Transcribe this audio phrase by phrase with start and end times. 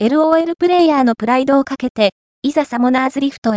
[0.00, 2.10] LOL プレイヤーのプライドをかけて、
[2.42, 3.56] いざサモナーズリフト